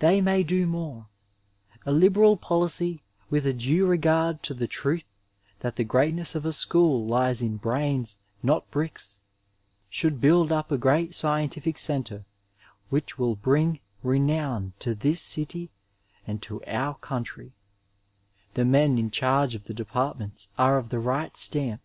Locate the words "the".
4.52-4.66, 5.76-5.84, 18.54-18.64, 19.66-19.72, 20.88-20.98